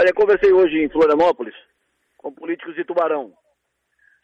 [0.00, 1.54] Olha, conversei hoje em Florianópolis
[2.16, 3.34] com políticos de Tubarão.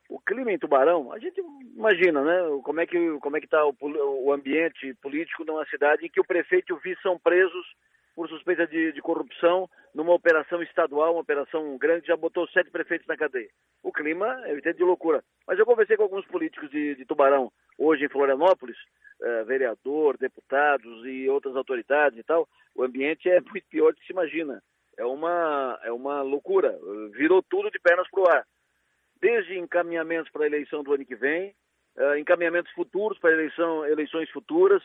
[0.09, 1.39] O clima em Tubarão, a gente
[1.77, 2.39] imagina, né?
[2.65, 3.77] Como é que como é que está o,
[4.25, 7.67] o, ambiente político numa cidade em que o prefeito e o vice são presos
[8.15, 13.07] por suspeita de, de, corrupção numa operação estadual, uma operação grande, já botou sete prefeitos
[13.07, 13.51] na cadeia.
[13.83, 15.23] O clima é evidente de loucura.
[15.47, 18.79] Mas eu conversei com alguns políticos de, de Tubarão hoje em Florianópolis,
[19.21, 22.49] eh, vereador, deputados e outras autoridades e tal.
[22.75, 24.63] O ambiente é muito pior do que se imagina
[24.97, 26.79] é uma, é uma loucura.
[27.13, 28.47] Virou tudo de pernas para o ar.
[29.21, 31.55] Desde encaminhamentos para a eleição do ano que vem,
[31.97, 34.83] uh, encaminhamentos futuros para eleição, eleições futuras,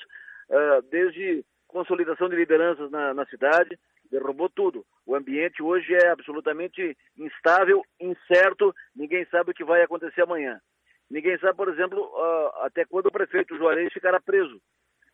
[0.49, 3.77] uh, desde consolidação de lideranças na, na cidade,
[4.09, 4.85] derrubou tudo.
[5.05, 10.59] O ambiente hoje é absolutamente instável, incerto, ninguém sabe o que vai acontecer amanhã.
[11.09, 14.61] Ninguém sabe, por exemplo, uh, até quando o prefeito Juarez ficará preso,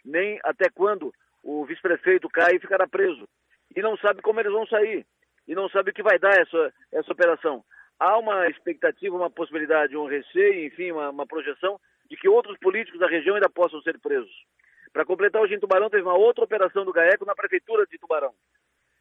[0.05, 1.11] nem até quando
[1.43, 3.27] o vice-prefeito Caio ficará preso
[3.75, 5.05] e não sabe como eles vão sair,
[5.47, 7.63] e não sabe o que vai dar essa, essa operação.
[7.99, 12.99] Há uma expectativa, uma possibilidade, um receio, enfim, uma, uma projeção de que outros políticos
[12.99, 14.31] da região ainda possam ser presos.
[14.93, 18.33] Para completar, hoje em Tubarão teve uma outra operação do GAECO na prefeitura de Tubarão.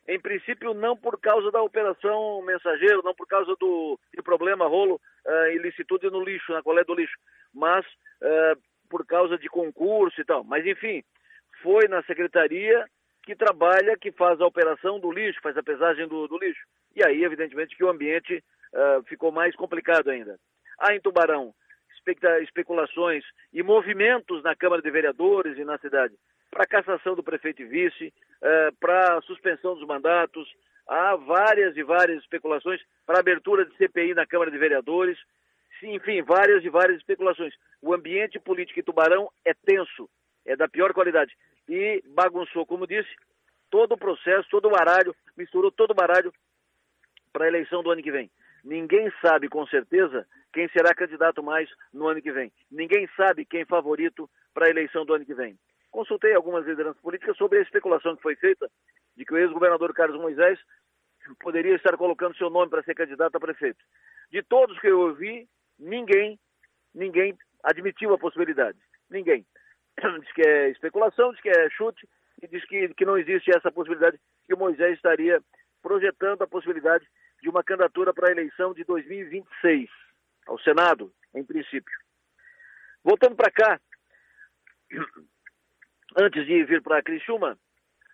[0.09, 5.47] Em princípio, não por causa da operação mensageiro, não por causa do, problema rolo uh,
[5.53, 7.17] ilicitude no lixo, na coleta do lixo,
[7.53, 10.45] mas uh, por causa de concurso e tal.
[10.45, 11.03] Mas, enfim,
[11.63, 12.87] foi na secretaria
[13.27, 16.65] que trabalha, que faz a operação do lixo, faz a pesagem do, do lixo.
[16.95, 20.39] E aí, evidentemente, que o ambiente uh, ficou mais complicado ainda.
[20.79, 21.53] Há em Tubarão
[22.41, 26.15] especulações e movimentos na Câmara de Vereadores e na cidade
[26.53, 30.49] para cassação do prefeito e vice, uh, para suspensão dos mandatos.
[30.87, 35.19] Há várias e várias especulações para abertura de CPI na Câmara de Vereadores.
[35.83, 37.53] Enfim, várias e várias especulações.
[37.83, 40.09] O ambiente político em Tubarão é tenso,
[40.47, 41.35] é da pior qualidade
[41.69, 43.11] e bagunçou, como disse,
[43.71, 46.33] todo o processo, todo o baralho, misturou todo o baralho
[47.33, 48.31] para a eleição do ano que vem.
[48.65, 52.53] Ninguém sabe com certeza quem será candidato mais no ano que vem.
[52.71, 55.59] Ninguém sabe quem é favorito para a eleição do ano que vem.
[55.91, 58.71] Consultei algumas lideranças políticas sobre a especulação que foi feita
[59.17, 60.59] de que o ex-governador Carlos Moisés
[61.41, 63.83] poderia estar colocando seu nome para ser candidato a prefeito.
[64.31, 66.39] De todos que eu ouvi, ninguém,
[66.95, 68.79] ninguém admitiu a possibilidade.
[69.11, 69.47] Ninguém.
[70.21, 72.09] diz que é especulação, diz que é chute
[72.43, 75.43] e diz que, que não existe essa possibilidade que o Moisés estaria
[75.83, 77.07] projetando a possibilidade
[77.43, 79.89] de uma candidatura para a eleição de 2026
[80.47, 81.97] ao Senado, em princípio.
[83.03, 83.81] Voltando para cá,
[86.19, 87.59] antes de vir para Criciúma,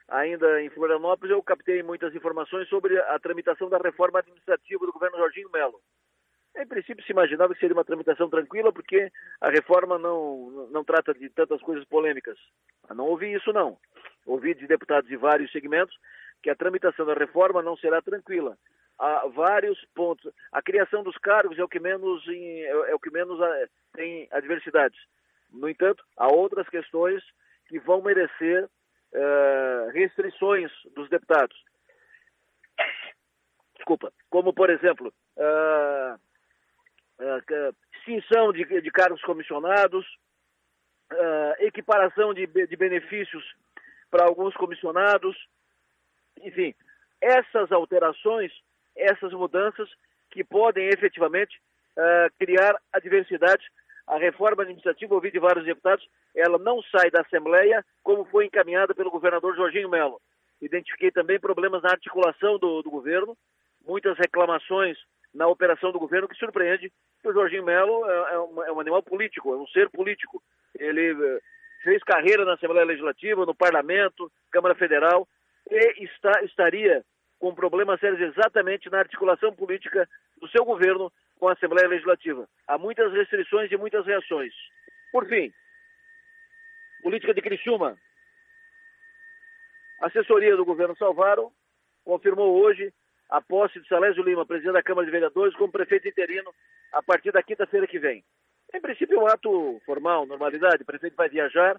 [0.09, 5.19] ainda em Florianópolis, eu captei muitas informações sobre a tramitação da reforma administrativa do governo
[5.19, 5.51] Jorginho
[6.73, 9.13] princípio, se imaginava que seria uma tramitação tranquila, porque
[9.43, 12.39] a reforma não, não trata de tantas coisas polêmicas.
[12.89, 13.77] Mas não ouvi isso, não.
[14.25, 15.95] Ouvi de deputados de vários segmentos
[16.43, 18.57] que a tramitação da reforma não será tranquila.
[18.99, 20.33] Há vários pontos.
[20.51, 24.27] A criação dos cargos é o que menos, é, é o que menos ah, tem
[24.31, 24.99] adversidades.
[25.51, 27.23] No entanto, há outras questões
[27.69, 31.57] que vão merecer uh, restrições dos deputados.
[33.77, 34.13] Desculpa.
[34.31, 36.19] Como, por exemplo, uh,
[37.95, 40.05] extinção de, de, cargos comissionados,
[41.13, 43.45] uh, equiparação de, de benefícios
[44.11, 45.37] para alguns comissionados,
[46.41, 46.75] enfim,
[47.21, 48.53] essas alterações,
[48.97, 49.89] essas mudanças
[50.31, 51.57] que podem efetivamente
[51.97, 53.65] uh, criar adversidade.
[54.07, 58.95] A reforma administrativa, ouvi de vários deputados, ela não sai da Assembleia como foi encaminhada
[58.95, 60.21] pelo governador Jorginho Melo.
[60.61, 63.37] Identifiquei também problemas na articulação do, do governo,
[63.87, 64.99] muitas reclamações
[65.35, 68.81] na operação do governo que surpreende que o Jorginho Melo é, é, um, é um
[68.81, 70.43] animal político, é um ser político.
[70.79, 71.41] Ele eh,
[71.83, 75.27] fez carreira na Assembleia Legislativa, no Parlamento, Câmara Federal,
[75.71, 77.05] e está, estaria
[77.39, 80.09] com problemas sérios exatamente na articulação política
[80.41, 82.49] do seu governo com a Assembleia Legislativa.
[82.69, 84.53] Há muitas restrições e muitas reações.
[85.11, 85.53] Por fim,
[87.03, 87.99] política de Criciúma.
[90.01, 91.53] A assessoria do governo Salvaro
[92.05, 92.93] confirmou hoje
[93.31, 96.53] a posse de Salésio Lima, presidente da Câmara de Vereadores, como prefeito interino
[96.93, 98.25] a partir da quinta-feira que vem.
[98.75, 100.83] Em princípio, é um ato formal, normalidade.
[100.83, 101.75] O prefeito vai viajar,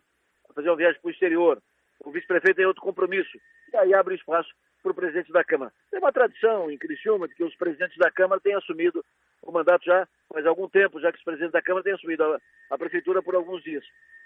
[0.48, 1.62] vai fazer uma viagem para o exterior.
[2.04, 3.38] O vice-prefeito tem outro compromisso.
[3.72, 4.50] E aí abre espaço
[4.82, 5.72] para o presidente da Câmara.
[5.90, 9.04] Tem uma tradição em Criciúma de que os presidentes da Câmara têm assumido
[9.42, 12.40] o mandato já faz algum tempo, já que os presidentes da Câmara têm assumido a,
[12.72, 13.84] a prefeitura por alguns dias.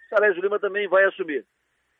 [0.09, 1.45] Salésio Lima também vai assumir.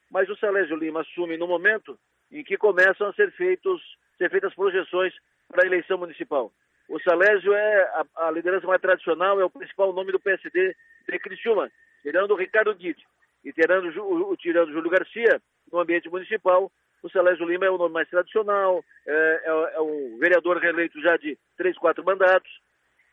[0.10, 2.00] Mas o Salésio Lima assume no momento
[2.32, 3.82] em que começam a ser feitos
[4.18, 5.14] ser feitas projeções
[5.48, 6.52] para a eleição municipal.
[6.90, 10.76] O Salésio é a, a, liderança mais tradicional, é o principal nome do PSD
[11.08, 11.70] de Criciúma,
[12.02, 13.04] tirando o Ricardo Guide
[13.44, 15.42] e tirando, o, tirando Júlio Garcia
[15.72, 16.72] no ambiente municipal,
[17.04, 21.18] o Salésio Lima é o nome mais tradicional, é, é, é um vereador reeleito já
[21.18, 22.50] de três, quatro mandatos,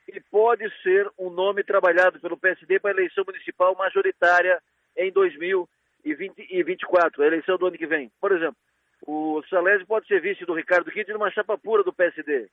[0.09, 4.61] e pode ser um nome trabalhado pelo PSD para a eleição municipal majoritária
[4.97, 8.13] em 2024, a eleição do ano que vem.
[8.21, 8.57] Por exemplo,
[9.07, 12.49] o Salésio pode ser vice do Ricardo Guedes numa chapa pura do PSD.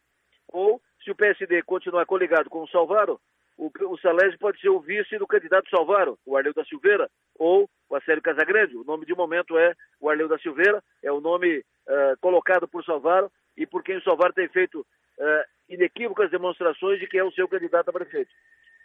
[0.51, 3.19] Ou, se o PSD continuar coligado com o Salvaro,
[3.57, 7.69] o, o Salésio pode ser o vice do candidato Salvaro, o Arleu da Silveira, ou
[7.89, 8.75] o Acélio Casagrande.
[8.75, 12.83] O nome de momento é o Arleu da Silveira, é o nome uh, colocado por
[12.83, 17.31] Salvaro e por quem o Salvaro tem feito uh, inequívocas demonstrações de que é o
[17.31, 18.31] seu candidato a prefeito.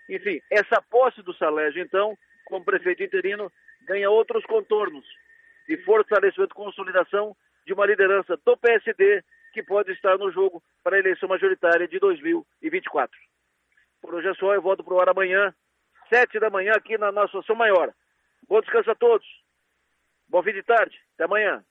[0.08, 3.50] Enfim, essa posse do Salésio, então, como prefeito interino,
[3.82, 5.04] ganha outros contornos
[5.66, 7.36] de fortalecimento e consolidação
[7.66, 9.22] de uma liderança do PSD
[9.52, 13.18] que pode estar no jogo para a eleição majoritária de 2024.
[14.00, 15.52] Por hoje é só, eu volto para o ar amanhã,
[16.08, 17.92] sete da manhã, aqui na nossa Ação Maior.
[18.48, 19.26] Bom descanso a todos.
[20.28, 20.96] Bom fim de tarde.
[21.14, 21.64] Até amanhã.